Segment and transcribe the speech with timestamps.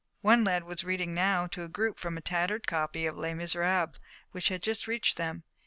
[0.21, 3.99] One lad was reading now to a group from a tattered copy of "Les Miserables,"
[4.31, 5.43] which had just reached them.